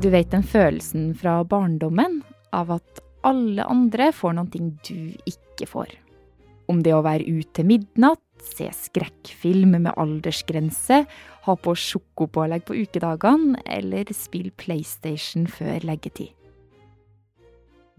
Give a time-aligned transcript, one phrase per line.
[0.00, 2.22] Du vet den følelsen fra barndommen
[2.56, 5.90] av at alle andre får noen ting du ikke får.
[6.72, 11.02] Om det å være ute midnatt, se skrekkfilm med aldersgrense,
[11.44, 16.32] ha på sjokopålegg på ukedagene eller spille PlayStation før leggetid.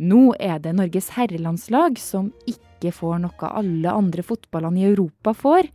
[0.01, 5.69] Nå er det Norges herrelandslag som ikke får noe alle andre fotballene i Europa får,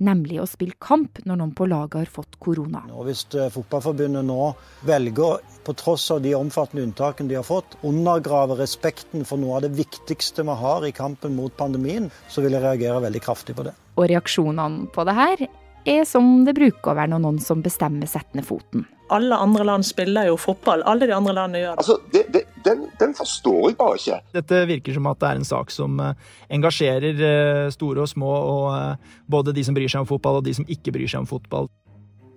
[0.00, 2.82] nemlig å spille kamp når noen på laget har fått korona.
[2.94, 4.52] Og Hvis eh, Fotballforbundet nå
[4.88, 9.66] velger, på tross av de omfattende unntakene de har fått, undergrave respekten for noe av
[9.66, 13.68] det viktigste vi har i kampen mot pandemien, så vil jeg reagere veldig kraftig på
[13.68, 13.74] det.
[14.00, 15.44] Og reaksjonene på det her
[15.90, 18.88] er som det bruker å være når noen som bestemmer settende foten.
[19.10, 20.84] Alle andre land spiller jo fotball.
[20.86, 21.82] Alle de andre landene gjør det.
[21.82, 24.18] Altså, det, det, den, den forstår jeg bare ikke.
[24.36, 28.30] Dette virker som at det er en sak som eh, engasjerer eh, store og små,
[28.30, 31.24] og eh, både de som bryr seg om fotball og de som ikke bryr seg
[31.24, 31.66] om fotball.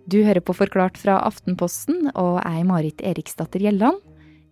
[0.09, 4.01] Du hører på Forklart fra Aftenposten, og er Marit Eriksdatter Gjelland.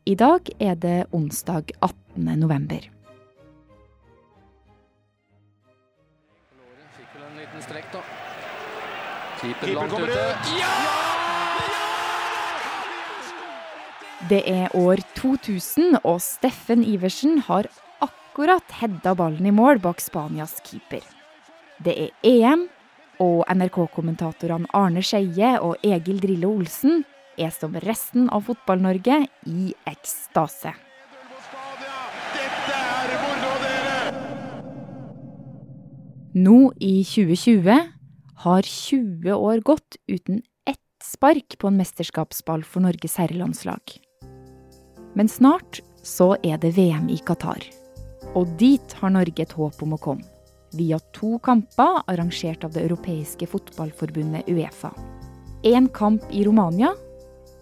[0.06, 2.38] I dag er det onsdag 18.
[2.40, 2.86] november.
[9.42, 10.52] Keeper kommer ut!
[10.60, 11.01] Ja!
[14.30, 17.66] Det er år 2000, og Steffen Iversen har
[18.06, 21.02] akkurat hedda ballen i mål bak Spanias keeper.
[21.82, 22.68] Det er EM,
[23.22, 27.04] og NRK-kommentatorene Arne Skeie og Egil Drillo Olsen
[27.38, 30.74] er som resten av Fotball-Norge i ekstase.
[36.32, 37.82] Nå i 2020
[38.46, 44.00] har 20 år gått uten ett spark på en mesterskapsball for Norges herrelandslag.
[45.14, 47.64] Men snart så er det VM i Qatar.
[48.36, 50.28] Og dit har Norge et håp om å komme.
[50.72, 54.94] Via to kamper arrangert av det europeiske fotballforbundet Uefa.
[55.68, 56.94] Én kamp i Romania,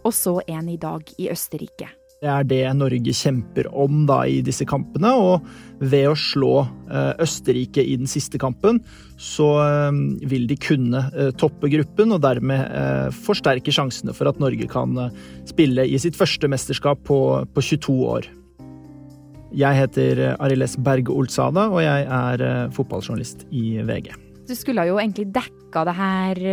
[0.05, 1.89] og så en i dag i Østerrike.
[2.19, 5.45] Det er det Norge kjemper om da i disse kampene, og
[5.79, 8.81] ved å slå eh, Østerrike i den siste kampen,
[9.15, 14.67] så eh, vil de kunne eh, toppe gruppen og dermed forsterke sjansene for at Norge
[14.67, 14.97] kan
[15.47, 17.19] spille i sitt første mesterskap på,
[17.55, 18.27] på 22 år.
[19.55, 22.43] Jeg heter Ariles Berge Olsada, og jeg er
[22.75, 24.11] fotballjournalist i VG.
[24.49, 26.43] Du skulle jo egentlig dekka det her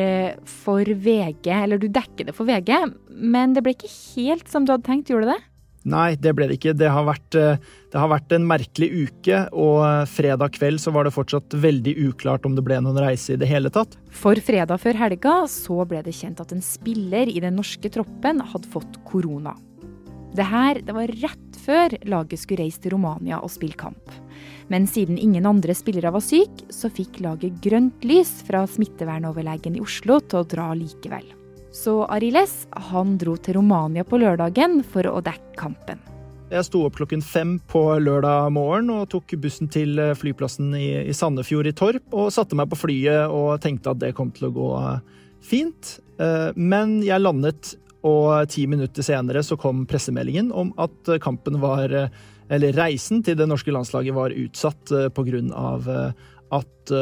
[0.46, 2.72] for VG, eller du dekker det for VG,
[3.10, 5.42] men det ble ikke helt som du hadde tenkt, gjorde det?
[5.86, 6.74] Nei, det ble det ikke.
[6.74, 7.60] Det har, vært, eh,
[7.92, 11.94] det har vært, en merkelig uke, og eh, fredag kveld så var det fortsatt veldig
[12.08, 13.94] uklart om det ble noen reise i det hele tatt.
[14.10, 18.42] For fredag før helga så ble det kjent at en spiller i den norske troppen
[18.42, 19.54] hadde fått korona.
[20.36, 24.10] Det her det var rett før laget skulle reise til Romania og spille kamp.
[24.68, 29.82] Men siden ingen andre spillere var syke, så fikk laget grønt lys fra smittevernoverlegen i
[29.86, 31.45] Oslo til å dra likevel.
[31.76, 36.00] Så Ariles han dro til Romania på lørdagen for å dekke kampen.
[36.48, 40.86] Jeg sto opp klokken fem på lørdag morgen og tok bussen til eh, flyplassen i,
[41.10, 44.48] i Sandefjord i Torp og satte meg på flyet og tenkte at det kom til
[44.48, 45.91] å gå eh, fint.
[46.22, 47.75] Eh, men jeg landet,
[48.06, 51.91] og ti minutter senere så kom pressemeldingen om at kampen var
[52.47, 56.92] Eller reisen til det norske landslaget var utsatt på grunn av at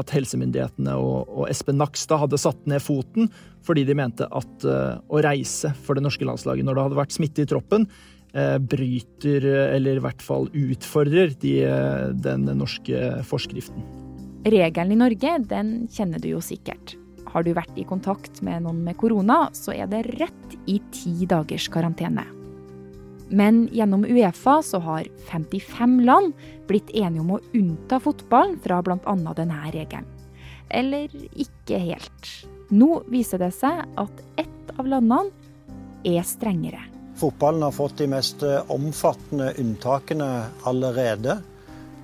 [0.00, 3.30] at helsemyndighetene og, og, Espen Nakstad hadde satt ned foten
[3.66, 7.16] fordi de mente at uh, å reise for det norske landslaget når det hadde vært
[7.16, 7.84] smitte i troppen,
[8.32, 9.44] uh, bryter,
[9.74, 13.84] eller i hvert fall utfordrer, de, uh, den norske forskriften.
[14.48, 16.94] Regelen i Norge, den kjenner du jo sikkert.
[17.28, 21.28] Har du vært i kontakt med noen med korona, så er det rett i ti
[21.28, 22.24] dagers karantene.
[23.28, 26.32] Men gjennom Uefa så har 55 land
[26.68, 29.16] blitt enige om å unnta fotballen fra bl.a.
[29.36, 30.08] denne regelen.
[30.68, 32.30] Eller ikke helt.
[32.68, 35.32] Nå viser det seg at ett av landene
[36.08, 36.80] er strengere.
[37.18, 40.28] Fotballen har fått de mest eh, omfattende unntakene
[40.68, 41.40] allerede.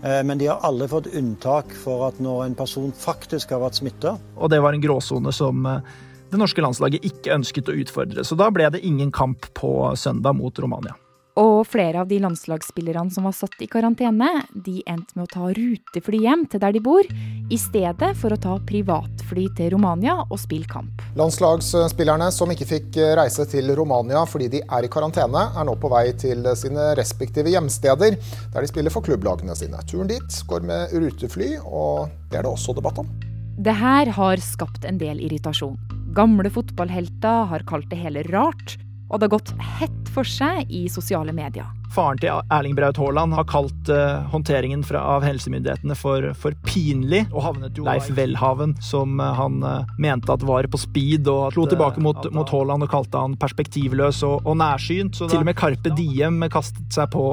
[0.03, 3.79] Eh, men de har alle fått unntak for at når en person faktisk har vært
[3.79, 4.17] smitta.
[4.35, 5.95] Og det var en gråsone som eh,
[6.33, 8.25] det norske landslaget ikke ønsket å utfordre.
[8.27, 10.97] Så da ble det ingen kamp på søndag mot Romania.
[11.41, 15.49] Og flere av de landslagsspillerne som var satt i karantene, de endte med å ta
[15.57, 17.09] rutefly hjem til der de bor,
[17.51, 21.03] i stedet for å ta privatfly til Romania og spille kamp.
[21.19, 25.91] Landslagsspillerne som ikke fikk reise til Romania fordi de er i karantene, er nå på
[25.91, 28.15] vei til sine respektive hjemsteder,
[28.55, 29.83] der de spiller for klubblagene sine.
[29.91, 33.11] Turen dit går med rutefly, og det er det også debatt om.
[33.59, 35.75] Det her har skapt en del irritasjon.
[36.15, 38.79] Gamle fotballhelter har kalt det hele rart,
[39.15, 41.69] og det har gått hett for seg i sosiale medier.
[41.95, 47.21] Faren til Erling Braut Haaland har kalt uh, håndteringen fra, av helsemyndighetene for, for, pinlig,
[47.31, 51.55] og havnet jo Leif Welhaven, som uh, han uh, mente at var på speed, og
[51.55, 55.15] slo tilbake mot, mot Haaland og kalte han perspektivløs og, og nærsynt.
[55.21, 57.29] Så til og med Carpe Diem kastet seg på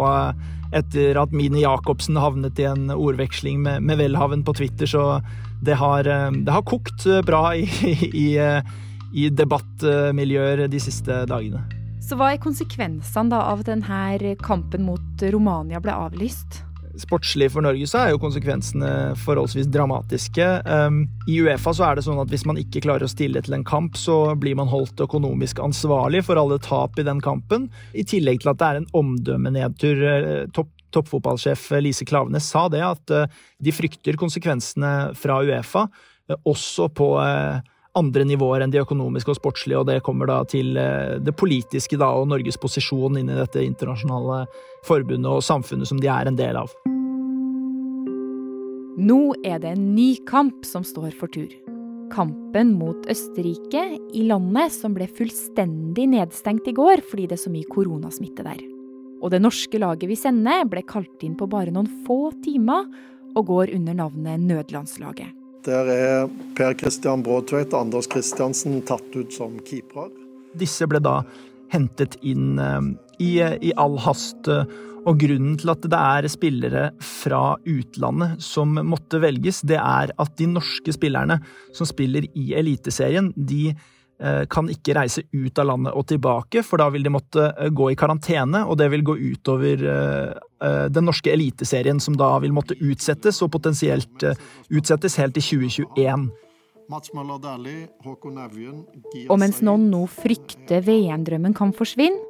[0.78, 5.07] etter at Mini Jacobsen havnet i en ordveksling med, med Welhaven på Twitter, så
[5.66, 8.30] det har, det har kokt bra i, i, i
[9.11, 11.63] debattmiljøer de siste dagene.
[12.01, 16.63] Så hva er konsekvensene da av at denne kampen mot Romania ble avlyst?
[16.99, 20.47] Sportslig for Norge så er jo konsekvensene forholdsvis dramatiske.
[20.65, 23.55] Um, I Uefa så er det sånn at hvis man ikke klarer å stille til
[23.55, 27.69] en kamp, så blir man holdt økonomisk ansvarlig for alle tap i den kampen.
[27.95, 30.05] I tillegg til at det er en omdømmenedtur.
[30.11, 33.29] Eh, topp toppfotballsjef Lise Klavenes sa det, at eh,
[33.63, 35.85] de frykter konsekvensene fra Uefa,
[36.27, 37.13] eh, også på
[37.97, 41.99] andre nivåer enn de økonomiske og sportslige, og det kommer da til eh, det politiske
[41.99, 44.45] da, og Norges posisjon inn i dette internasjonale
[44.88, 46.71] forbundet og samfunnet som de er en del av.
[49.01, 51.51] Nå er det en ny kamp som står for tur.
[52.11, 57.53] Kampen mot Østerrike, i landet som ble fullstendig nedstengt i går fordi det er så
[57.53, 58.59] mye koronasmitte der.
[59.21, 62.89] Og det norske laget vi sender, ble kalt inn på bare noen få timer
[63.37, 65.40] og går under navnet Nødlandslaget.
[65.65, 70.09] Der er Per Christian Bråtveit og Anders Kristiansen tatt ut som keepere.
[70.57, 71.19] Disse ble da
[71.71, 72.87] hentet inn eh,
[73.21, 73.35] i,
[73.69, 74.49] i all hast.
[74.49, 74.65] Eh,
[75.01, 80.35] og grunnen til at det er spillere fra utlandet som måtte velges, det er at
[80.37, 81.39] de norske spillerne
[81.73, 83.71] som spiller i Eliteserien, de
[84.51, 87.91] kan ikke reise ut av landet og tilbake, for da vil de måtte eh, gå
[87.91, 92.77] i karantene, og det vil gå utover eh, den norske eliteserien, som da vil måtte
[92.77, 94.25] utsettes, og potensielt
[94.69, 96.27] utsettes helt til 2021.
[99.31, 102.21] Og mens noen nå frykter VM-drømmen kan forsvinne,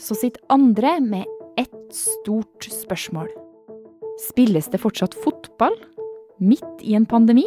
[0.00, 1.24] så sitter andre med
[1.60, 3.28] ett stort spørsmål.
[4.28, 5.76] Spilles det fortsatt fotball
[6.40, 7.46] midt i en pandemi?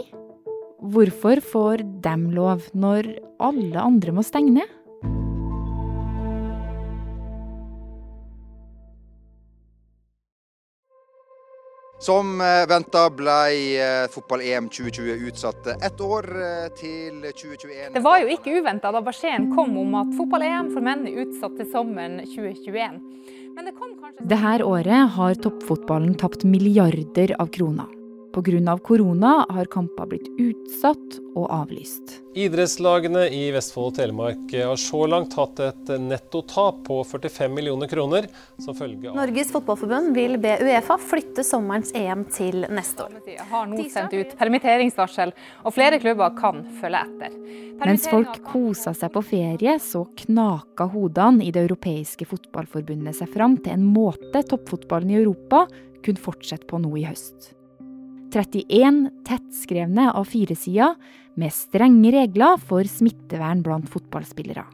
[0.80, 4.76] Hvorfor får dem lov, når alle andre må stenge ned?
[12.00, 13.36] Som eh, venta ble
[13.76, 17.92] eh, fotball-EM 2020 utsatt ett år eh, til 2021.
[17.98, 21.60] Det var jo ikke uventa da beskjeden kom om at fotball-EM for menn er utsatt
[21.60, 23.04] til sommeren 2021.
[23.52, 27.99] Men det kom kanskje Dette året har toppfotballen tapt milliarder av kroner.
[28.34, 28.78] Pga.
[28.78, 32.20] korona har kamper blitt utsatt og avlyst.
[32.38, 38.28] Idrettslagene i Vestfold og Telemark har så langt hatt et nettotap på 45 millioner kroner
[38.62, 43.18] som følge av Norges Fotballforbund vil be Uefa flytte sommerens EM til neste år.
[43.50, 45.34] Har nå sendt ut permitteringsvarsel,
[45.66, 47.38] og flere klubber kan følge etter.
[47.82, 53.58] Mens folk kosa seg på ferie, så knaka hodene i det europeiske fotballforbundet seg fram
[53.58, 55.66] til en måte toppfotballen i Europa
[56.06, 57.56] kunne fortsette på nå i høst.
[58.30, 60.96] 31 tettskrevne A4-sider
[61.40, 64.66] med strenge regler for smittevern blant fotballspillere.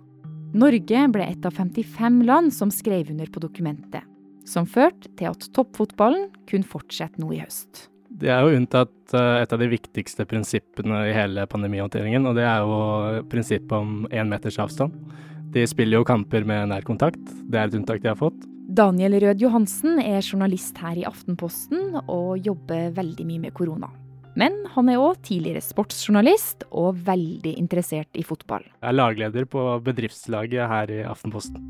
[0.56, 4.06] Norge ble et av 55 land som skrev under på dokumentet,
[4.48, 7.90] som førte til at toppfotballen kunne fortsette nå i høst.
[8.16, 12.46] Det er jo unntatt eh, et av de viktigste prinsippene i hele pandemihåndteringen, og det
[12.48, 14.96] er jo prinsippet om én meters avstand.
[15.52, 18.40] De spiller jo kamper med nærkontakt, det er et unntak de har fått.
[18.76, 23.88] Daniel Rød Johansen er journalist her i Aftenposten og jobber veldig mye med korona.
[24.36, 28.66] Men han er òg tidligere sportsjournalist og veldig interessert i fotball.
[28.82, 31.62] Jeg er lagleder på bedriftslaget her i Aftenposten.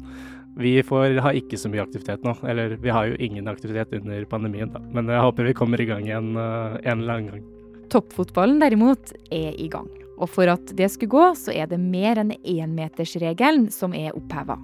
[0.58, 2.34] Vi får ha ikke så mye aktivitet nå.
[2.48, 4.82] Eller vi har jo ingen aktivitet under pandemien, da.
[4.96, 7.50] Men jeg håper vi kommer i gang igjen uh, en eller annen gang.
[7.94, 9.92] Toppfotballen derimot er i gang.
[10.16, 14.58] Og for at det skulle gå, så er det mer enn énmetersregelen som er oppheva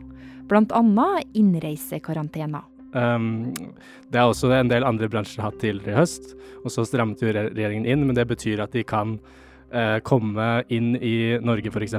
[0.50, 1.08] bl.a.
[1.38, 2.64] innreisekarantene.
[2.92, 3.54] Um,
[4.12, 6.34] det er også en del andre bransjer hatt tidligere i høst,
[6.66, 8.06] og så strammet jo regjeringen inn.
[8.08, 9.18] Men det betyr at de kan
[9.72, 11.98] uh, komme inn i Norge f.eks.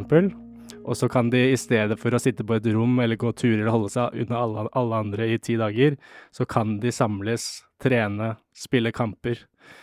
[0.83, 3.67] Og så kan de i stedet for å sitte på et rom eller gå turer
[3.69, 5.97] og holde seg unna alle, alle andre i ti dager,
[6.35, 9.41] så kan de samles, trene, spille kamper.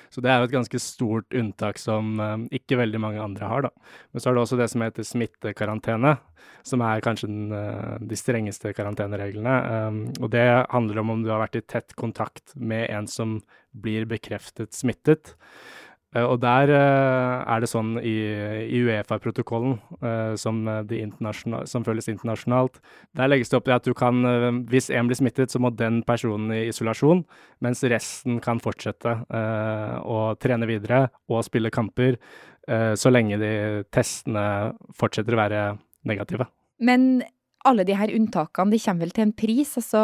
[0.10, 3.68] Så det er jo et ganske stort unntak som um, ikke veldig mange andre har,
[3.68, 3.94] da.
[4.12, 6.16] Men så er det også det som heter smittekarantene,
[6.66, 9.56] som er kanskje den, uh, de strengeste karantenereglene.
[9.88, 13.40] Um, og det handler om om du har vært i tett kontakt med en som
[13.72, 15.36] blir bekreftet smittet.
[16.10, 18.16] Uh, og der uh, er det sånn i,
[18.66, 20.64] i Uefa-protokollen, uh, som,
[21.70, 22.80] som, føles internasjonalt,
[23.18, 24.24] der legges det opp til at du kan,
[24.72, 27.22] hvis en blir smittet, så må den personen i isolasjon,
[27.62, 32.18] mens resten kan fortsette å trene videre og spille kamper,
[32.70, 33.52] så lenge de
[33.94, 34.44] testene
[34.98, 35.64] fortsetter å være
[36.10, 36.48] negative.
[36.86, 37.22] Men
[37.68, 39.72] alle de her unntakene de kommer vel til en pris.
[39.82, 40.02] Altså,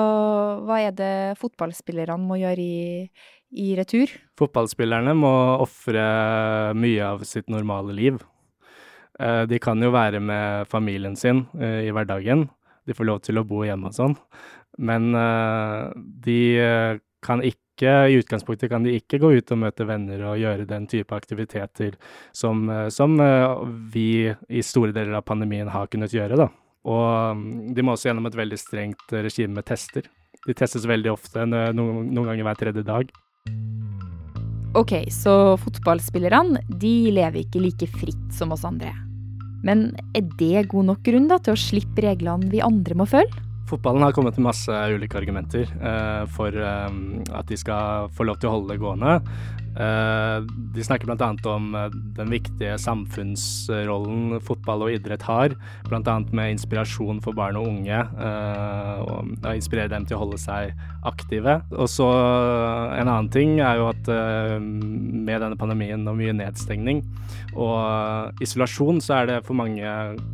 [0.68, 3.06] hva er det fotballspillerne må gjøre i,
[3.52, 4.12] i retur?
[4.40, 5.34] Fotballspillerne må
[5.64, 6.06] ofre
[6.78, 8.24] mye av sitt normale liv.
[9.20, 12.48] Eh, de kan jo være med familien sin eh, i hverdagen.
[12.86, 14.18] De får lov til å bo hjemme og sånn.
[14.86, 15.94] Men eh,
[16.26, 16.42] de
[17.26, 17.62] kan ikke
[18.12, 21.98] i utgangspunktet kan de ikke gå ut og møte venner og gjøre den type aktiviteter
[22.32, 23.18] som, som
[23.92, 26.48] vi i store deler av pandemien har kunnet gjøre, da.
[26.88, 30.08] Og mm, de må også gjennom et veldig strengt regime med tester.
[30.46, 33.12] De testes veldig ofte, noen, noen ganger hver tredje dag.
[34.76, 38.92] Ok, så fotballspillerne de lever ikke like fritt som oss andre.
[39.66, 43.44] Men er det god nok grunn da, til å slippe reglene vi andre må følge?
[43.70, 46.98] Fotballen har kommet med masse ulike argumenter eh, for eh,
[47.34, 49.16] at de skal få lov til å holde det gående.
[49.76, 50.38] Eh,
[50.76, 51.28] de snakker bl.a.
[51.52, 55.56] om eh, den viktige samfunnsrollen fotball og idrett har.
[55.90, 56.16] Bl.a.
[56.32, 58.00] med inspirasjon for barn og unge.
[58.00, 60.72] Eh, og inspirere dem til å holde seg
[61.06, 61.60] aktive.
[61.76, 67.02] Og så En annen ting er jo at med denne pandemien og mye nedstengning
[67.56, 69.84] og isolasjon, så er det for mange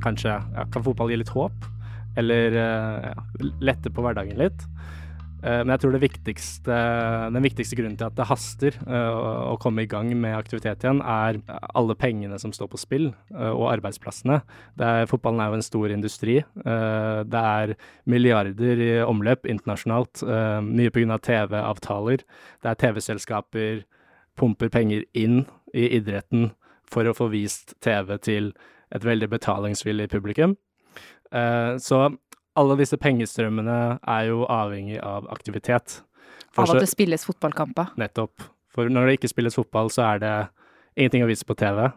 [0.04, 1.68] kanskje ja, Kan fotball gi litt håp?
[2.20, 3.16] Eller ja,
[3.64, 4.66] lette på hverdagen litt?
[5.42, 6.78] Eh, men jeg tror viktigste,
[7.34, 9.22] den viktigste grunnen til at det haster eh,
[9.52, 11.40] å komme i gang med aktivitet igjen, er
[11.74, 14.42] alle pengene som står på spill, eh, og arbeidsplassene.
[14.78, 16.40] Er, fotballen er jo en stor industri.
[16.62, 17.74] Det er
[18.10, 20.24] milliarder i omløp internasjonalt,
[20.66, 21.18] mye pga.
[21.22, 22.24] TV-avtaler.
[22.62, 23.82] Det er TV-selskaper
[24.40, 25.44] pumper penger inn
[25.76, 26.52] i idretten
[26.90, 28.52] for å få vist TV til
[28.94, 30.56] et veldig betalingsvillig publikum.
[31.32, 32.02] Så
[32.60, 36.02] alle disse pengestrømmene er jo avhengig av aktivitet.
[36.52, 37.94] For av at det spilles fotballkamper?
[38.00, 38.44] Nettopp.
[38.72, 40.36] For når det ikke spilles fotball, så er det
[41.00, 41.90] ingenting å vise på TV,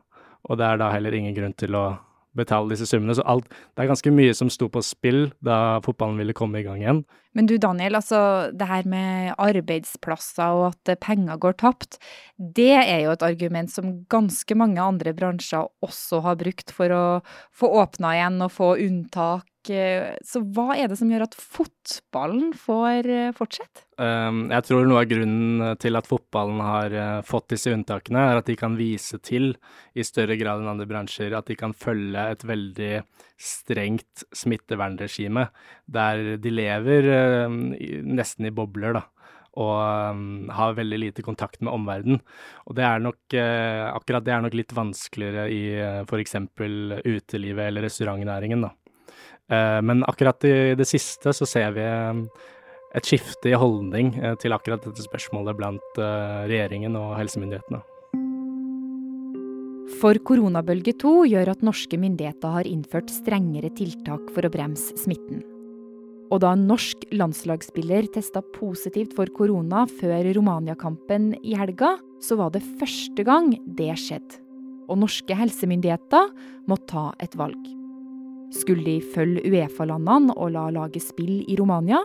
[0.45, 1.87] og det er da heller ingen grunn til å
[2.35, 3.15] betale disse summene.
[3.15, 6.65] Så alt, det er ganske mye som sto på spill da fotballen ville komme i
[6.67, 7.05] gang igjen.
[7.35, 11.99] Men du Daniel, altså det her med arbeidsplasser og at penger går tapt,
[12.39, 17.05] det er jo et argument som ganske mange andre bransjer også har brukt for å
[17.55, 22.53] få åpna igjen og få unntak Eh, så hva er det som gjør at fotballen
[22.59, 23.87] får eh, fortsette?
[23.95, 28.41] Um, jeg tror noe av grunnen til at fotballen har uh, fått disse unntakene, er
[28.41, 29.55] at de kan vise til,
[29.95, 32.93] i større grad enn andre bransjer, at de kan følge et veldig
[33.41, 35.49] strengt smittevernregime,
[35.87, 37.59] der de lever uh,
[38.05, 39.07] nesten i bobler, da
[39.61, 39.75] og
[40.11, 42.23] um, har veldig lite kontakt med omverdenen.
[42.67, 46.35] Og det er nok, uh, akkurat det er nok litt vanskeligere i uh, f.eks.
[47.07, 48.73] utelivet eller restaurantnæringen, da.
[49.53, 52.21] Eh, men akkurat i det siste så ser vi eh,
[52.97, 57.83] et skifte i holdning eh, til akkurat dette spørsmålet blant regjeringen og helsemyndighetene.
[60.01, 65.45] For koronabølge to gjør at norske myndigheter har innført strengere tiltak for å bremse smitten.
[66.33, 72.57] Og da en norsk landslagsspiller testa positivt for korona før Romania-kampen i helga, så var
[72.57, 74.41] det første gang det skjedde.
[74.89, 76.33] Og norske helsemyndigheter
[76.69, 77.84] må ta et valg.
[78.55, 81.99] Skulle de følge Uefa-landene og la laget spille i Romania?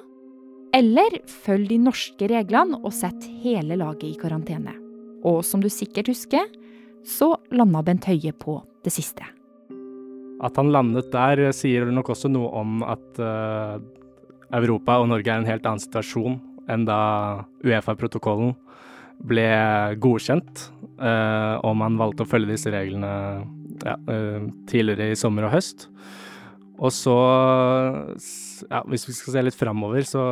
[0.73, 4.73] Eller følge de norske reglene og sette hele laget i karantene?
[5.25, 6.47] Og som du sikkert husker,
[7.05, 9.25] så landa Bent Høie på det siste.
[10.39, 13.77] At han landet der sier nok også noe om at uh,
[14.55, 16.39] Europa og Norge er en helt annen situasjon
[16.69, 16.99] enn da
[17.65, 18.55] Uefa-protokollen
[19.29, 19.49] ble
[19.99, 20.69] godkjent,
[21.01, 23.11] uh, og man valgte å følge disse reglene
[23.83, 25.89] ja, uh, tidligere i sommer og høst.
[26.79, 27.15] Og så,
[28.69, 30.23] ja, hvis vi skal se litt framover, så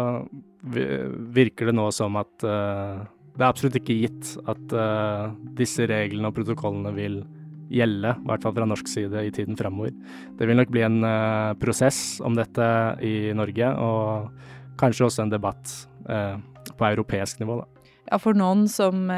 [0.63, 3.03] virker det nå som at uh,
[3.35, 7.19] det er absolutt ikke gitt at uh, disse reglene og protokollene vil
[7.67, 9.91] gjelde, i hvert fall fra norsk side, i tiden framover.
[10.39, 12.67] Det vil nok bli en uh, prosess om dette
[13.03, 15.73] i Norge, og kanskje også en debatt
[16.07, 17.91] på europeisk nivå, da.
[18.07, 19.09] Ja, for noen som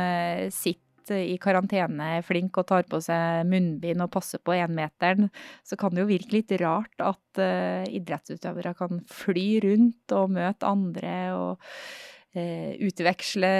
[0.49, 5.29] sitter i karantene flink og tar på seg munnbind og passer på énmeteren,
[5.65, 10.69] så kan det jo virke litt rart at uh, idrettsutøvere kan fly rundt og møte
[10.69, 11.51] andre og
[12.37, 13.51] uh, utveksle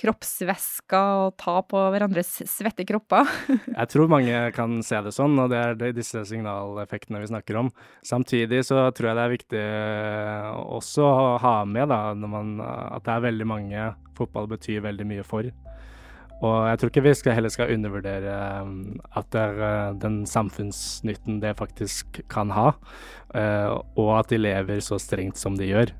[0.00, 3.28] kroppsvæsker og ta på hverandres svette kropper.
[3.78, 7.70] Jeg tror mange kan se det sånn, og det er disse signaleffektene vi snakker om.
[8.06, 9.64] Samtidig så tror jeg det er viktig
[10.76, 15.26] også å ha med da, man, at det er veldig mange fotball betyr veldig mye
[15.26, 15.48] for.
[16.44, 20.18] Og jeg tror ikke vi skal, heller skal undervurdere um, at det er uh, den
[20.28, 22.74] samfunnsnytten det faktisk kan ha,
[23.32, 25.94] uh, og at de lever så strengt som de gjør.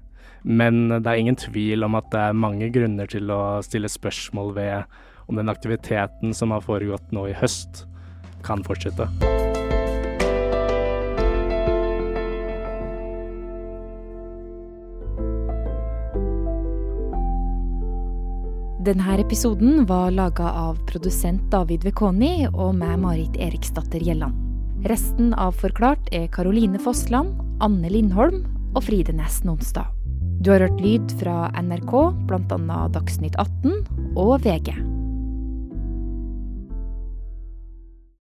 [0.45, 4.55] Men det er ingen tvil om at det er mange grunner til å stille spørsmål
[4.61, 7.87] ved om den aktiviteten som har foregått nå i høst,
[8.47, 9.09] kan fortsette.
[18.87, 24.37] Denne episoden var laga av produsent David Vekoni og meg, Marit Eriksdatter Gjelland.
[24.87, 28.45] Resten av Forklart er Karoline Fossland, Anne Lindholm
[28.77, 29.91] og Fride Næss Nonstad.
[30.39, 31.97] Du har hørt lyd fra NRK,
[32.31, 32.79] bl.a.
[32.95, 34.96] Dagsnytt 18 og VG.